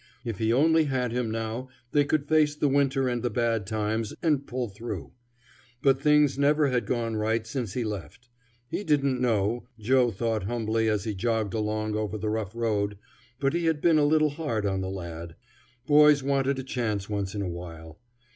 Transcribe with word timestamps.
If 0.25 0.39
he 0.39 0.51
only 0.51 0.85
had 0.85 1.11
him 1.11 1.29
now, 1.29 1.69
they 1.91 2.03
could 2.05 2.27
face 2.27 2.55
the 2.55 2.67
winter 2.67 3.07
and 3.07 3.21
the 3.21 3.29
bad 3.29 3.67
times, 3.67 4.15
and 4.23 4.47
pull 4.47 4.67
through. 4.67 5.11
But 5.83 6.01
things 6.01 6.39
never 6.39 6.69
had 6.69 6.87
gone 6.87 7.17
right 7.17 7.45
since 7.45 7.73
he 7.73 7.83
left. 7.83 8.27
He 8.67 8.83
didn't 8.83 9.21
know, 9.21 9.67
Joe 9.79 10.09
thought 10.09 10.45
humbly 10.45 10.89
as 10.89 11.03
he 11.03 11.13
jogged 11.13 11.53
along 11.53 11.95
over 11.95 12.17
the 12.17 12.31
rough 12.31 12.55
road, 12.55 12.97
but 13.39 13.53
he 13.53 13.65
had 13.65 13.79
been 13.79 13.99
a 13.99 14.03
little 14.03 14.31
hard 14.31 14.65
on 14.65 14.81
the 14.81 14.89
lad. 14.89 15.35
Boys 15.85 16.23
wanted 16.23 16.57
a 16.57 16.63
chance 16.63 17.07
once 17.07 17.35
in 17.35 17.43
a 17.43 17.47
while. 17.47 17.99